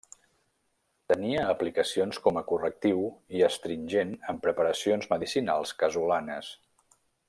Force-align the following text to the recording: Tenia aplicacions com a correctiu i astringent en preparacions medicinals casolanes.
Tenia 1.13 1.43
aplicacions 1.55 2.21
com 2.27 2.41
a 2.41 2.43
correctiu 2.53 3.05
i 3.41 3.45
astringent 3.51 4.17
en 4.35 4.43
preparacions 4.49 5.11
medicinals 5.17 5.79
casolanes. 5.85 6.55